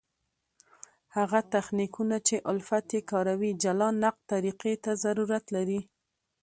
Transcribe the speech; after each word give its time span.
هغه 1.17 1.39
تخنیکونه، 1.53 2.17
چي 2.27 2.35
الفت 2.51 2.87
ئې 2.95 3.01
کاروي 3.11 3.51
جلا 3.63 3.89
نقد 4.03 4.21
طریقي 4.31 4.73
ته 4.83 4.91
ضرورت 5.03 5.45
لري. 5.55 5.81